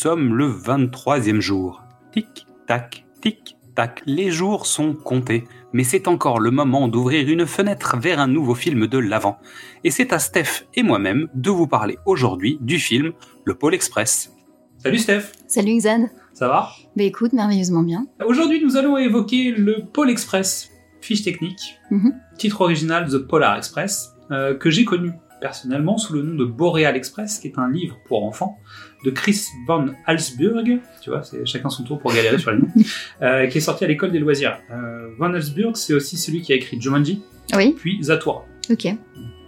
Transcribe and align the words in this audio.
sommes 0.00 0.34
le 0.34 0.48
23e 0.48 1.40
jour. 1.40 1.82
Tic, 2.10 2.46
tac, 2.66 3.04
tic, 3.20 3.56
tac, 3.74 4.00
les 4.06 4.30
jours 4.30 4.64
sont 4.64 4.94
comptés, 4.94 5.44
mais 5.74 5.84
c'est 5.84 6.08
encore 6.08 6.40
le 6.40 6.50
moment 6.50 6.88
d'ouvrir 6.88 7.28
une 7.28 7.44
fenêtre 7.46 7.98
vers 7.98 8.18
un 8.18 8.26
nouveau 8.26 8.54
film 8.54 8.86
de 8.86 8.96
l'avant. 8.96 9.36
Et 9.84 9.90
c'est 9.90 10.14
à 10.14 10.18
Steph 10.18 10.64
et 10.74 10.82
moi-même 10.82 11.28
de 11.34 11.50
vous 11.50 11.66
parler 11.66 11.98
aujourd'hui 12.06 12.56
du 12.62 12.78
film 12.78 13.12
Le 13.44 13.54
Pôle 13.54 13.74
Express. 13.74 14.32
Salut 14.78 14.96
Steph 14.96 15.32
Salut 15.46 15.76
Xan 15.76 16.08
Ça 16.32 16.48
va? 16.48 16.70
Bah 16.96 17.02
écoute, 17.02 17.34
merveilleusement 17.34 17.82
bien. 17.82 18.06
Aujourd'hui 18.26 18.64
nous 18.64 18.78
allons 18.78 18.96
évoquer 18.96 19.50
le 19.50 19.84
Pôle 19.92 20.08
Express, 20.08 20.70
fiche 21.02 21.22
technique, 21.24 21.78
Mhm. 21.90 22.14
titre 22.38 22.62
original 22.62 23.06
The 23.06 23.18
Polar 23.18 23.58
Express, 23.58 24.14
euh, 24.30 24.54
que 24.56 24.70
j'ai 24.70 24.86
connu 24.86 25.12
personnellement 25.40 25.98
sous 25.98 26.12
le 26.12 26.22
nom 26.22 26.34
de 26.34 26.44
Boreal 26.44 26.96
Express, 26.96 27.38
qui 27.38 27.48
est 27.48 27.58
un 27.58 27.70
livre 27.70 27.98
pour 28.04 28.24
enfants 28.24 28.60
de 29.04 29.10
Chris 29.10 29.46
Van 29.66 29.86
Halsburg, 30.06 30.78
tu 31.02 31.10
vois, 31.10 31.22
c'est 31.22 31.44
chacun 31.46 31.70
son 31.70 31.84
tour 31.84 31.98
pour 31.98 32.12
galérer 32.12 32.38
sur 32.38 32.50
les 32.50 32.58
noms, 32.58 32.68
euh, 33.22 33.46
qui 33.46 33.58
est 33.58 33.62
sorti 33.62 33.84
à 33.84 33.88
l'école 33.88 34.12
des 34.12 34.18
loisirs. 34.18 34.58
Euh, 34.70 35.08
Van 35.18 35.32
Halsburg, 35.32 35.76
c'est 35.76 35.94
aussi 35.94 36.16
celui 36.16 36.42
qui 36.42 36.52
a 36.52 36.56
écrit 36.56 36.80
Jumanji, 36.80 37.22
Oui, 37.54 37.74
puis 37.76 37.98
Zatora. 38.02 38.44
ok. 38.70 38.88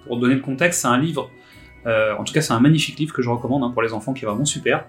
Pour 0.07 0.19
donner 0.19 0.35
le 0.35 0.41
contexte, 0.41 0.81
c'est 0.83 0.89
un 0.89 0.99
livre, 0.99 1.31
euh, 1.87 2.15
en 2.19 2.25
tout 2.25 2.33
cas 2.33 2.41
c'est 2.41 2.53
un 2.53 2.61
magnifique 2.61 2.99
livre 2.99 3.13
que 3.15 3.23
je 3.23 3.29
recommande 3.29 3.63
hein, 3.63 3.71
pour 3.71 3.83
les 3.83 3.93
enfants, 3.93 4.13
qui 4.15 4.25
est 4.25 4.29
vraiment 4.29 4.45
super. 4.45 4.87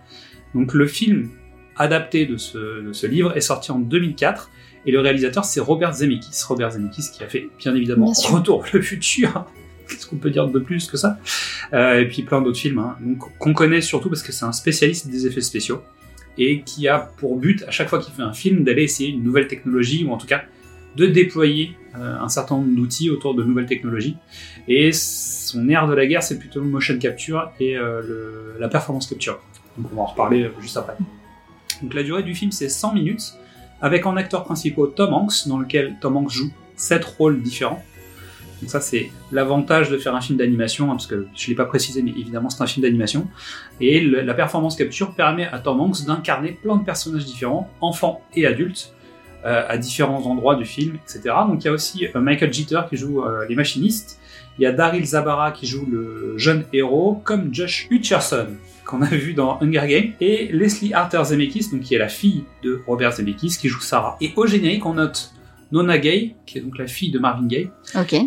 Donc 0.56 0.74
le 0.74 0.88
film 0.88 1.30
adapté 1.76 2.26
de 2.26 2.38
ce, 2.38 2.82
de 2.86 2.94
ce 2.94 3.08
livre 3.08 3.36
est 3.36 3.42
sorti 3.42 3.72
en 3.72 3.80
2004, 3.80 4.50
et 4.86 4.92
le 4.92 5.00
réalisateur 5.00 5.44
c'est 5.46 5.60
Robert 5.60 5.94
Zemeckis. 5.94 6.44
Robert 6.48 6.72
Zemeckis 6.72 7.12
qui 7.14 7.24
a 7.24 7.28
fait 7.28 7.50
bien 7.60 7.76
évidemment 7.76 8.12
Bien. 8.12 8.30
Retour 8.38 8.64
le 8.74 8.82
futur. 8.82 9.46
Qu'est-ce 9.96 10.08
qu'on 10.08 10.18
peut 10.18 10.30
dire 10.30 10.48
de 10.48 10.60
plus 10.60 10.88
que 10.88 10.98
ça 10.98 11.20
Euh, 11.74 12.00
Et 12.02 12.08
puis 12.08 12.24
plein 12.24 12.42
d'autres 12.42 12.58
films, 12.60 12.80
hein. 12.80 12.98
donc 13.02 13.20
qu'on 13.38 13.54
connaît 13.54 13.82
surtout 13.82 14.10
parce 14.10 14.24
que 14.24 14.32
c'est 14.32 14.46
un 14.46 14.52
spécialiste 14.52 15.08
des 15.08 15.28
effets 15.28 15.42
spéciaux 15.42 15.82
et 16.38 16.62
qui 16.62 16.88
a 16.88 16.98
pour 17.00 17.38
but 17.38 17.64
à 17.68 17.72
chaque 17.72 17.90
fois 17.90 18.00
qu'il 18.00 18.14
fait 18.14 18.24
un 18.24 18.34
film 18.34 18.64
d'aller 18.64 18.84
essayer 18.84 19.10
une 19.10 19.24
nouvelle 19.24 19.48
technologie 19.48 20.04
ou 20.04 20.12
en 20.12 20.18
tout 20.18 20.26
cas 20.28 20.44
de 20.96 21.06
déployer 21.08 21.76
euh, 21.96 22.18
un 22.20 22.30
certain 22.30 22.56
nombre 22.56 22.76
d'outils 22.76 23.10
autour 23.10 23.34
de 23.36 23.44
nouvelles 23.44 23.66
technologies. 23.66 24.16
Et 24.68 24.92
son 24.92 25.68
aire 25.70 25.88
de 25.88 25.94
la 25.94 26.06
guerre, 26.06 26.22
c'est 26.24 26.38
plutôt 26.40 26.60
le 26.60 26.68
motion 26.68 26.98
capture 27.00 27.52
et 27.60 27.76
euh, 27.78 28.02
la 28.60 28.68
performance 28.68 29.08
capture. 29.08 29.40
Donc 29.78 29.88
on 29.92 29.96
va 29.96 30.02
en 30.04 30.06
reparler 30.06 30.50
juste 30.62 30.78
après. 30.78 30.94
Donc 31.82 31.94
la 31.96 32.04
durée 32.04 32.24
du 32.24 32.36
film, 32.36 32.52
c'est 32.52 32.70
100 32.70 32.94
minutes, 32.94 33.34
avec 33.82 34.06
en 34.06 34.16
acteurs 34.18 34.44
principaux 34.44 34.88
Tom 34.88 35.14
Hanks, 35.14 35.48
dans 35.48 35.58
lequel 35.58 35.96
Tom 36.00 36.16
Hanks 36.18 36.30
joue 36.32 36.52
7 36.76 37.04
rôles 37.06 37.42
différents. 37.42 37.84
Donc 38.64 38.70
ça, 38.70 38.80
c'est 38.80 39.12
l'avantage 39.34 39.90
de 39.90 39.98
faire 39.98 40.16
un 40.16 40.22
film 40.22 40.38
d'animation, 40.38 40.86
hein, 40.86 40.96
parce 40.96 41.06
que 41.06 41.28
je 41.36 41.46
ne 41.46 41.50
l'ai 41.50 41.56
pas 41.56 41.66
précisé, 41.66 42.02
mais 42.02 42.12
évidemment, 42.12 42.50
c'est 42.50 42.64
un 42.64 42.66
film 42.66 42.82
d'animation. 42.82 43.28
Et 43.82 44.00
la 44.00 44.34
performance 44.34 44.78
capture 44.78 45.16
permet 45.16 45.48
à 45.48 45.60
Tom 45.60 45.82
Hanks 45.82 46.06
d'incarner 46.06 46.54
plein 46.54 46.78
de 46.78 46.86
personnages 46.86 47.26
différents, 47.26 47.70
enfants 47.82 48.22
et 48.34 48.48
adultes, 48.48 48.94
euh, 49.44 49.66
à 49.68 49.78
différents 49.78 50.26
endroits 50.26 50.56
du 50.56 50.64
film, 50.64 50.96
etc. 50.96 51.36
Donc 51.46 51.62
il 51.62 51.66
y 51.66 51.70
a 51.70 51.74
aussi 51.74 52.08
euh, 52.08 52.22
Michael 52.22 52.54
Jeter 52.54 52.80
qui 52.90 52.96
joue 52.96 53.22
euh, 53.22 53.46
les 53.50 53.56
machinistes, 53.56 54.22
il 54.58 54.64
y 54.64 54.66
a 54.66 54.72
Daryl 54.72 55.04
Zabara 55.04 55.52
qui 55.52 55.68
joue 55.68 55.86
le 55.92 56.38
jeune 56.38 56.64
héros, 56.72 57.20
comme 57.26 57.54
Josh 57.54 57.88
Hutcherson, 57.90 58.48
qu'on 58.86 59.02
a 59.02 59.10
vu 59.10 59.34
dans 59.34 59.62
Hunger 59.62 59.88
Games, 59.88 60.14
et 60.22 60.48
Leslie 60.54 60.94
Arthur 60.94 61.26
Zemeckis, 61.26 61.72
donc 61.74 61.82
qui 61.82 61.94
est 61.94 61.98
la 61.98 62.08
fille 62.08 62.46
de 62.64 62.82
Robert 62.88 63.12
Zemeckis, 63.12 63.58
qui 63.60 63.68
joue 63.68 63.82
Sarah. 63.82 64.16
Et 64.22 64.32
au 64.38 64.48
générique, 64.48 64.86
on 64.86 64.94
note 64.94 65.33
Nona 65.74 65.98
Gay, 65.98 66.36
qui 66.46 66.60
est 66.60 66.62
donc 66.62 66.78
la 66.78 66.88
fille 66.88 67.12
de 67.12 67.20
Marvin 67.20 67.48
Gaye, 67.48 67.70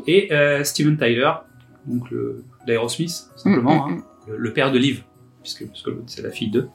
et 0.07 0.33
euh, 0.33 0.63
Steven 0.65 0.97
Tyler, 0.99 1.31
donc 1.87 2.11
le 2.11 2.45
d'Aerosmith, 2.67 3.29
simplement, 3.37 3.87
Mm, 3.89 3.93
mm, 3.93 3.99
hein, 3.99 4.05
le, 4.29 4.37
le 4.37 4.53
père 4.53 4.73
de 4.73 4.79
Liv, 4.79 5.05
puisque, 5.43 5.65
parce 5.69 5.83
que 5.83 5.91
l'autre, 5.91 6.03
c'est 6.09 6.23
la 6.23 6.31
fille 6.31 6.51
de. 6.51 6.69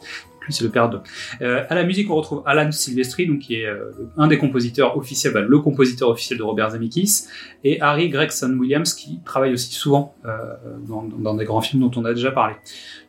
Lui, 0.46 0.54
c'est 0.54 0.64
le 0.64 0.72
père 0.72 0.90
de. 0.90 1.00
Euh, 1.42 1.64
à 1.70 1.76
la 1.76 1.84
musique, 1.84 2.10
on 2.10 2.16
retrouve 2.16 2.42
Alan 2.46 2.72
Silvestri, 2.72 3.38
qui 3.40 3.56
est 3.56 3.66
euh, 3.66 3.92
un 4.18 4.28
des 4.28 4.40
compositeurs 4.40 4.98
officiels, 4.98 5.34
bah, 5.34 5.42
le 5.42 5.60
compositeur 5.60 6.10
officiel 6.10 6.40
de 6.40 6.44
Robert 6.44 6.72
Zemeckis, 6.72 7.26
et 7.64 7.80
Harry 7.80 8.10
Gregson 8.10 8.56
Williams, 8.60 8.94
qui 8.94 9.20
travaille 9.24 9.54
aussi 9.54 9.74
souvent 9.74 10.16
euh, 10.26 10.38
dans 10.88 11.36
des 11.36 11.46
grands 11.46 11.62
films 11.62 11.84
dont 11.84 11.92
on 11.96 12.06
a 12.06 12.14
déjà 12.14 12.32
parlé. 12.32 12.56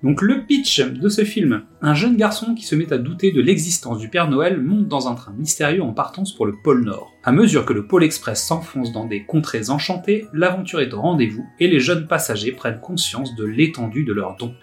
Donc 0.03 0.21
le 0.21 0.45
pitch 0.45 0.81
de 0.81 1.09
ce 1.09 1.25
film, 1.25 1.63
un 1.81 1.95
jeune 1.95 2.17
garçon 2.17 2.55
qui 2.55 2.67
se 2.67 2.75
met 2.75 2.93
à 2.93 2.99
douter 2.99 3.33
de 3.33 3.41
l'existence 3.41 3.99
du 3.99 4.09
Père 4.09 4.29
Noël 4.29 4.61
monte 4.61 4.89
dans 4.89 5.09
un 5.09 5.15
train 5.15 5.33
mystérieux 5.33 5.83
en 5.83 5.93
partance 5.93 6.35
pour 6.35 6.45
le 6.45 6.55
pôle 6.63 6.85
Nord. 6.85 7.13
À 7.25 7.33
mesure 7.33 7.65
que 7.65 7.73
le 7.73 7.87
pôle 7.87 8.05
express 8.05 8.45
s'enfonce 8.45 8.93
dans 8.93 9.07
des 9.07 9.25
contrées 9.25 9.71
enchantées, 9.71 10.27
l'aventure 10.33 10.81
est 10.81 10.93
au 10.93 11.01
rendez-vous 11.01 11.47
et 11.61 11.69
les 11.69 11.81
jeunes 11.81 12.07
passagers 12.07 12.53
prennent 12.53 12.81
conscience 12.81 13.35
de 13.37 13.45
l'étendue 13.45 14.05
de 14.05 14.13
leurs 14.13 14.37
dons. 14.37 14.55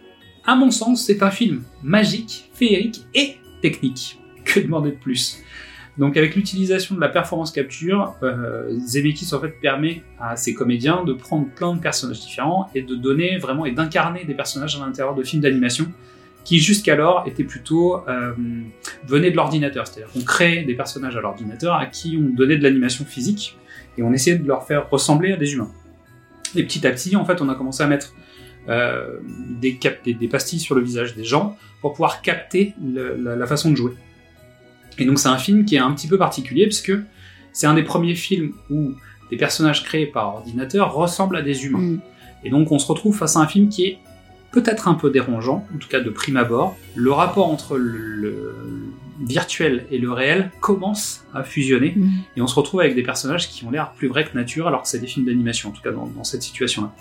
À 0.46 0.56
mon 0.56 0.72
sens, 0.72 1.06
c'est 1.06 1.22
un 1.22 1.32
film 1.32 1.64
magique, 1.84 2.50
féerique 2.54 3.06
et 3.14 3.38
technique. 3.62 4.20
Que 4.46 4.60
demander 4.60 4.92
de 4.92 4.96
plus? 4.96 5.44
Donc 5.98 6.16
avec 6.16 6.36
l'utilisation 6.36 6.96
de 6.96 7.02
la 7.02 7.10
performance 7.10 7.52
capture, 7.52 8.16
euh, 8.24 8.74
Zemeckis 8.80 9.34
en 9.34 9.42
fait 9.42 9.60
permet 9.62 10.02
à 10.18 10.38
ses 10.38 10.54
comédiens 10.54 11.04
de 11.04 11.12
prendre 11.12 11.48
plein 11.50 11.74
de 11.76 11.80
personnages 11.80 12.22
différents 12.22 12.70
et 12.74 12.82
de 12.82 12.96
donner 12.96 13.38
vraiment 13.38 13.66
et 13.66 13.72
d'incarner 13.72 14.24
des 14.24 14.34
personnages 14.34 14.78
à 14.78 14.86
l'intérieur 14.86 15.14
de 15.14 15.24
films 15.24 15.42
d'animation 15.42 15.88
qui 16.46 16.60
jusqu'alors 16.60 17.26
étaient 17.28 17.44
plutôt 17.44 17.98
euh, 18.08 18.32
venaient 19.06 19.30
de 19.30 19.36
l'ordinateur, 19.36 19.86
c'est-à-dire 19.86 20.12
qu'on 20.12 20.22
créait 20.22 20.64
des 20.64 20.74
personnages 20.74 21.18
à 21.18 21.22
l'ordinateur 21.22 21.76
à 21.76 21.86
qui 21.86 22.18
on 22.18 22.34
donnait 22.34 22.58
de 22.58 22.64
l'animation 22.64 23.04
physique 23.04 23.58
et 23.98 24.04
on 24.04 24.14
essayait 24.14 24.38
de 24.38 24.48
leur 24.48 24.66
faire 24.66 24.90
ressembler 24.90 25.34
à 25.34 25.36
des 25.36 25.54
humains. 25.54 25.72
Et 26.56 26.64
petit 26.64 26.88
à 26.88 26.92
petit, 26.92 27.16
en 27.18 27.26
fait, 27.26 27.42
on 27.42 27.50
a 27.50 27.56
commencé 27.56 27.84
à 27.84 27.88
mettre 27.88 28.14
euh, 28.70 29.18
des, 29.62 29.76
cap- 29.76 30.04
des, 30.06 30.14
des 30.14 30.28
pastilles 30.28 30.60
sur 30.60 30.76
le 30.76 30.82
visage 30.82 31.16
des 31.16 31.24
gens 31.24 31.58
pour 31.82 31.92
pouvoir 31.94 32.22
capter 32.22 32.74
le- 32.82 33.16
la, 33.16 33.36
la 33.36 33.48
façon 33.48 33.72
de 33.72 33.76
jouer. 33.76 33.94
Et 34.98 35.06
donc 35.06 35.20
c'est 35.20 35.30
un 35.30 35.38
film 35.38 35.66
qui 35.66 35.76
est 35.76 35.80
un 35.80 35.92
petit 35.92 36.08
peu 36.08 36.18
particulier 36.18 36.66
puisque 36.66 36.94
c'est 37.52 37.68
un 37.68 37.74
des 37.74 37.84
premiers 37.84 38.16
films 38.16 38.54
où 38.70 38.94
des 39.32 39.38
personnages 39.38 39.84
créés 39.84 40.06
par 40.06 40.36
ordinateur 40.36 40.94
ressemblent 40.94 41.38
à 41.38 41.42
des 41.42 41.66
humains. 41.66 41.80
Mm. 41.80 42.02
Et 42.44 42.50
donc 42.50 42.72
on 42.72 42.80
se 42.80 42.88
retrouve 42.88 43.16
face 43.18 43.36
à 43.36 43.40
un 43.40 43.48
film 43.48 43.70
qui 43.70 43.86
est 43.86 43.98
peut-être 44.52 44.88
un 44.88 44.94
peu 44.96 45.10
dérangeant, 45.10 45.66
en 45.74 45.78
tout 45.78 45.88
cas 45.88 46.00
de 46.00 46.10
prime 46.10 46.38
abord. 46.38 46.76
Le 46.96 47.12
rapport 47.12 47.50
entre 47.52 47.78
le, 47.78 47.98
le 47.98 48.56
virtuel 49.20 49.86
et 49.92 49.98
le 49.98 50.12
réel 50.12 50.52
commence 50.62 51.26
à 51.34 51.44
fusionner 51.44 51.94
Mm. 51.96 52.10
et 52.38 52.42
on 52.42 52.48
se 52.48 52.56
retrouve 52.56 52.80
avec 52.82 52.96
des 52.96 53.04
personnages 53.04 53.50
qui 53.50 53.66
ont 53.66 53.72
l'air 53.72 53.92
plus 53.92 54.08
vrais 54.08 54.24
que 54.26 54.36
nature 54.36 54.68
alors 54.68 54.84
que 54.84 54.88
c'est 54.88 55.00
des 55.00 55.08
films 55.08 55.26
d'animation 55.26 55.70
en 55.70 55.72
tout 55.72 55.82
cas 55.82 55.92
dans, 55.92 56.08
dans 56.08 56.24
cette 56.24 56.42
situation-là. 56.42 56.94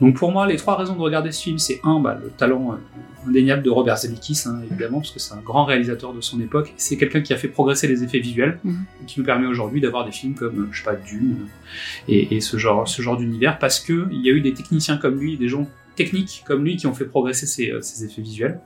Donc 0.00 0.16
pour 0.16 0.32
moi 0.32 0.46
les 0.46 0.56
trois 0.56 0.76
raisons 0.76 0.94
de 0.94 1.00
regarder 1.00 1.30
ce 1.32 1.42
film 1.42 1.58
c'est 1.58 1.80
un 1.84 2.00
bah, 2.00 2.18
le 2.22 2.30
talent 2.30 2.72
euh, 2.72 3.28
indéniable 3.28 3.62
de 3.62 3.70
Robert 3.70 3.98
Zemeckis 3.98 4.44
hein, 4.46 4.60
évidemment 4.70 4.98
parce 5.00 5.10
que 5.10 5.18
c'est 5.20 5.34
un 5.34 5.40
grand 5.44 5.64
réalisateur 5.64 6.12
de 6.14 6.20
son 6.20 6.40
époque 6.40 6.72
c'est 6.76 6.96
quelqu'un 6.96 7.20
qui 7.20 7.32
a 7.32 7.36
fait 7.36 7.48
progresser 7.48 7.86
les 7.88 8.02
effets 8.02 8.20
visuels 8.20 8.58
Mhm. 8.64 8.84
et 9.02 9.04
qui 9.06 9.20
nous 9.20 9.26
permet 9.26 9.46
aujourd'hui 9.46 9.80
d'avoir 9.80 10.04
des 10.04 10.12
films 10.12 10.34
comme 10.34 10.60
euh, 10.60 10.68
je 10.72 10.78
sais 10.78 10.84
pas 10.84 10.94
Dune 10.94 11.36
euh, 11.40 11.44
et, 12.08 12.36
et 12.36 12.40
ce 12.40 12.56
genre 12.56 12.88
ce 12.88 13.02
genre 13.02 13.16
d'univers 13.18 13.58
parce 13.58 13.78
que 13.80 14.06
il 14.10 14.24
y 14.24 14.30
a 14.30 14.32
eu 14.32 14.40
des 14.40 14.54
techniciens 14.54 14.96
comme 14.96 15.18
lui 15.20 15.36
des 15.36 15.48
gens 15.48 15.68
techniques 15.96 16.44
comme 16.46 16.64
lui 16.64 16.76
qui 16.76 16.86
ont 16.86 16.94
fait 16.94 17.04
progresser 17.04 17.46
ces, 17.46 17.72
ces 17.82 18.04
effets 18.04 18.22
visuels 18.22 18.60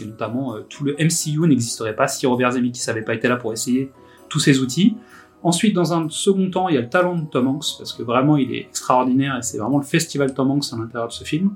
et 0.00 0.04
notamment 0.04 0.56
euh, 0.56 0.60
tout 0.68 0.84
le 0.84 0.94
MCU 0.94 1.46
n'existerait 1.46 1.96
pas 1.96 2.08
si 2.08 2.26
Robert 2.26 2.52
Zemeckis 2.52 2.84
n'avait 2.86 3.02
pas 3.02 3.14
été 3.14 3.28
là 3.28 3.36
pour 3.36 3.52
essayer 3.52 3.90
tous 4.28 4.40
ces 4.40 4.60
outils. 4.60 4.96
Ensuite, 5.42 5.74
dans 5.74 5.92
un 5.92 6.08
second 6.08 6.50
temps, 6.50 6.68
il 6.68 6.76
y 6.76 6.78
a 6.78 6.80
le 6.80 6.88
talent 6.88 7.16
de 7.16 7.26
Tom 7.28 7.48
Hanks, 7.48 7.76
parce 7.78 7.92
que 7.92 8.02
vraiment, 8.02 8.36
il 8.36 8.54
est 8.54 8.60
extraordinaire, 8.60 9.36
et 9.36 9.42
c'est 9.42 9.58
vraiment 9.58 9.78
le 9.78 9.84
festival 9.84 10.32
Tom 10.34 10.52
Hanks 10.52 10.72
à 10.72 10.76
l'intérieur 10.76 11.08
de 11.08 11.12
ce 11.12 11.24
film. 11.24 11.54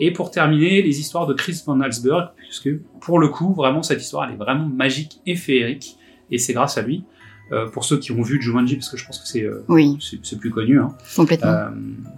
Et 0.00 0.12
pour 0.12 0.30
terminer, 0.30 0.82
les 0.82 0.98
histoires 0.98 1.26
de 1.26 1.34
Chris 1.34 1.62
Van 1.64 1.80
Halsburg, 1.80 2.32
puisque 2.36 2.70
pour 3.00 3.20
le 3.20 3.28
coup, 3.28 3.54
vraiment, 3.54 3.82
cette 3.82 4.02
histoire, 4.02 4.24
elle 4.24 4.34
est 4.34 4.38
vraiment 4.38 4.66
magique 4.66 5.20
et 5.24 5.36
féerique, 5.36 5.96
et 6.30 6.38
c'est 6.38 6.52
grâce 6.52 6.78
à 6.78 6.82
lui. 6.82 7.04
Euh, 7.50 7.68
pour 7.68 7.84
ceux 7.84 7.98
qui 7.98 8.12
ont 8.12 8.22
vu 8.22 8.40
Jumanji, 8.40 8.76
parce 8.76 8.88
que 8.88 8.96
je 8.96 9.04
pense 9.04 9.18
que 9.18 9.26
c'est 9.28 9.42
euh, 9.42 9.62
Oui, 9.68 9.98
c'est 10.22 10.38
plus 10.38 10.48
connu, 10.50 10.80
hein, 10.80 10.94
complètement. 11.16 11.50
euh, 11.50 11.68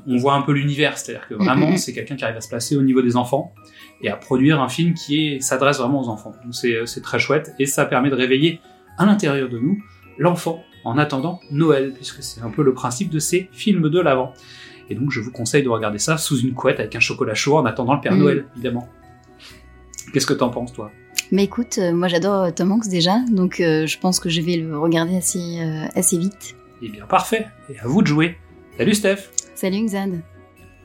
on 0.06 0.16
voit 0.18 0.34
un 0.34 0.42
peu 0.42 0.52
l'univers, 0.52 0.96
c'est-à-dire 0.96 1.26
que 1.26 1.34
vraiment, 1.34 1.70
Mhm. 1.70 1.76
c'est 1.76 1.92
quelqu'un 1.92 2.14
qui 2.14 2.22
arrive 2.24 2.36
à 2.36 2.40
se 2.40 2.48
placer 2.48 2.76
au 2.76 2.82
niveau 2.82 3.02
des 3.02 3.16
enfants 3.16 3.52
et 4.00 4.08
à 4.10 4.16
produire 4.16 4.60
un 4.60 4.68
film 4.68 4.94
qui 4.94 5.40
s'adresse 5.40 5.78
vraiment 5.78 6.02
aux 6.02 6.08
enfants. 6.08 6.32
Donc 6.44 6.54
c'est 6.54 7.00
très 7.02 7.18
chouette 7.18 7.52
et 7.58 7.66
ça 7.66 7.84
permet 7.84 8.10
de 8.10 8.14
réveiller 8.14 8.60
à 8.98 9.06
l'intérieur 9.06 9.48
de 9.48 9.58
nous 9.58 9.82
l'enfant 10.18 10.62
en 10.84 10.98
attendant 10.98 11.40
Noël, 11.50 11.92
puisque 11.94 12.22
c'est 12.22 12.42
un 12.42 12.50
peu 12.50 12.62
le 12.62 12.74
principe 12.74 13.10
de 13.10 13.18
ces 13.18 13.48
films 13.50 13.88
de 13.88 14.00
l'avant. 14.00 14.34
Et 14.90 14.94
donc 14.94 15.10
je 15.10 15.20
vous 15.20 15.32
conseille 15.32 15.64
de 15.64 15.68
regarder 15.68 15.98
ça 15.98 16.16
sous 16.16 16.38
une 16.38 16.52
couette 16.52 16.78
avec 16.78 16.94
un 16.94 17.00
chocolat 17.00 17.34
chaud 17.34 17.56
en 17.56 17.64
attendant 17.64 17.94
le 17.94 18.00
Père 18.02 18.12
Mhm. 18.12 18.18
Noël, 18.20 18.46
évidemment. 18.54 18.88
Qu'est-ce 20.12 20.26
que 20.26 20.34
t'en 20.34 20.50
penses, 20.50 20.72
toi? 20.72 20.92
Mais 21.32 21.44
écoute, 21.44 21.78
euh, 21.78 21.92
moi 21.92 22.08
j'adore 22.08 22.44
euh, 22.44 22.50
Tom 22.50 22.72
Hanks 22.72 22.88
déjà, 22.88 23.18
donc 23.30 23.60
euh, 23.60 23.86
je 23.86 23.98
pense 23.98 24.20
que 24.20 24.28
je 24.28 24.40
vais 24.40 24.56
le 24.56 24.78
regarder 24.78 25.16
assez, 25.16 25.60
euh, 25.60 25.86
assez 25.94 26.18
vite. 26.18 26.56
Eh 26.82 26.88
bien, 26.88 27.06
parfait. 27.06 27.46
Et 27.70 27.78
à 27.78 27.86
vous 27.86 28.02
de 28.02 28.06
jouer. 28.06 28.36
Salut, 28.76 28.94
Steph 28.94 29.30
Salut 29.54 29.84
Xad 29.84 30.20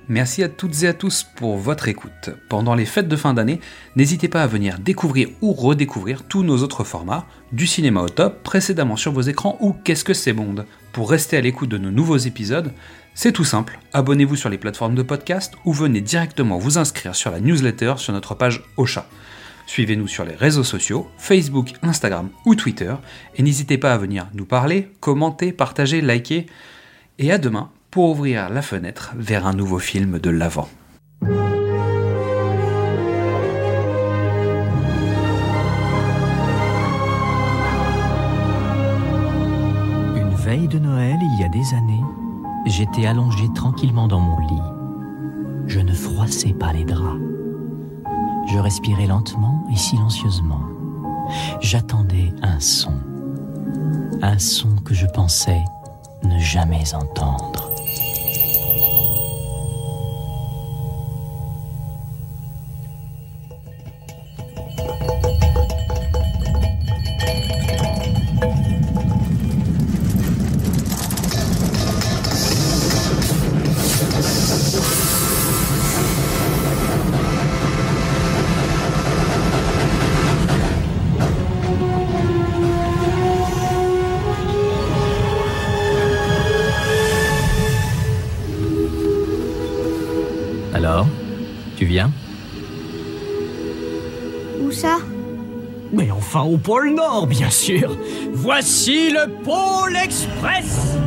Merci 0.07 0.41
à 0.41 0.49
toutes 0.49 0.83
et 0.83 0.87
à 0.87 0.93
tous 0.93 1.27
pour 1.35 1.57
votre 1.57 1.87
écoute. 1.87 2.31
Pendant 2.49 2.73
les 2.73 2.85
fêtes 2.85 3.07
de 3.07 3.15
fin 3.15 3.35
d'année, 3.35 3.59
n'hésitez 3.95 4.27
pas 4.27 4.41
à 4.41 4.47
venir 4.47 4.79
découvrir 4.79 5.29
ou 5.41 5.53
redécouvrir 5.53 6.23
tous 6.23 6.41
nos 6.41 6.63
autres 6.63 6.83
formats, 6.83 7.27
du 7.51 7.67
cinéma 7.67 8.01
au 8.01 8.09
top, 8.09 8.41
précédemment 8.41 8.95
sur 8.95 9.11
vos 9.11 9.21
écrans 9.21 9.57
ou 9.59 9.73
Qu'est-ce 9.73 10.03
que 10.03 10.15
c'est 10.15 10.33
Bond. 10.33 10.65
Pour 10.93 11.11
rester 11.11 11.37
à 11.37 11.41
l'écoute 11.41 11.69
de 11.69 11.77
nos 11.77 11.91
nouveaux 11.91 12.17
épisodes, 12.17 12.73
c'est 13.13 13.31
tout 13.31 13.43
simple, 13.43 13.77
abonnez-vous 13.93 14.35
sur 14.35 14.49
les 14.49 14.57
plateformes 14.57 14.95
de 14.95 15.03
podcast 15.03 15.53
ou 15.63 15.73
venez 15.73 16.01
directement 16.01 16.57
vous 16.57 16.79
inscrire 16.79 17.15
sur 17.15 17.29
la 17.29 17.39
newsletter 17.39 17.95
sur 17.97 18.13
notre 18.13 18.33
page 18.33 18.63
Ocha. 18.77 19.05
Suivez-nous 19.69 20.07
sur 20.07 20.25
les 20.25 20.33
réseaux 20.33 20.63
sociaux, 20.63 21.07
Facebook, 21.19 21.73
Instagram 21.83 22.29
ou 22.47 22.55
Twitter, 22.55 22.95
et 23.35 23.43
n'hésitez 23.43 23.77
pas 23.77 23.93
à 23.93 23.99
venir 23.99 24.25
nous 24.33 24.47
parler, 24.47 24.91
commenter, 24.99 25.53
partager, 25.53 26.01
liker. 26.01 26.47
Et 27.19 27.31
à 27.31 27.37
demain 27.37 27.69
pour 27.91 28.09
ouvrir 28.09 28.49
la 28.49 28.63
fenêtre 28.63 29.13
vers 29.15 29.45
un 29.45 29.53
nouveau 29.53 29.77
film 29.77 30.17
de 30.17 30.31
l'avant. 30.31 30.67
Une 31.21 31.37
veille 40.33 40.67
de 40.67 40.79
Noël, 40.79 41.19
il 41.21 41.39
y 41.39 41.43
a 41.43 41.49
des 41.49 41.75
années, 41.75 42.01
j'étais 42.65 43.05
allongé 43.05 43.45
tranquillement 43.53 44.07
dans 44.07 44.19
mon 44.19 44.39
lit. 44.47 44.63
Je 45.67 45.79
ne 45.79 45.93
froissais 45.93 46.53
pas 46.53 46.73
les 46.73 46.85
draps. 46.85 47.38
Je 48.51 48.57
respirais 48.57 49.05
lentement 49.05 49.63
et 49.71 49.77
silencieusement. 49.77 50.61
J'attendais 51.61 52.33
un 52.41 52.59
son. 52.59 52.93
Un 54.23 54.39
son 54.39 54.75
que 54.83 54.95
je 54.95 55.05
pensais 55.05 55.63
ne 56.23 56.39
jamais 56.39 56.95
entendre. 56.95 57.68
Alors, 90.73 91.07
tu 91.77 91.85
viens? 91.85 92.11
Où 94.61 94.71
ça? 94.71 94.97
Mais 95.91 96.11
enfin 96.11 96.41
au 96.41 96.57
pôle 96.57 96.93
Nord, 96.93 97.25
bien 97.27 97.49
sûr. 97.49 97.97
Voici 98.33 99.09
le 99.09 99.27
pôle 99.43 99.95
Express 99.95 100.97